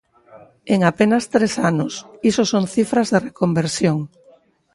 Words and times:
En 0.73 0.79
apenas 0.91 1.25
tres 1.35 1.53
anos, 1.71 1.93
iso 2.29 2.43
son 2.51 2.63
cifras 2.75 3.07
de 3.13 3.19
reconversión. 3.27 3.97